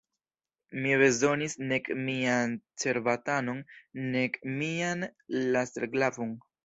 [0.85, 2.55] Mi bezonis nek mian
[2.85, 3.59] cerbatanon,
[4.17, 5.07] nek mian
[5.53, 6.35] laserglavon.